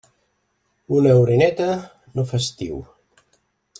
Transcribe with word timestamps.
Una 0.99 1.11
oroneta 1.25 1.67
no 2.17 2.25
fa 2.31 2.41
estiu. 2.45 2.81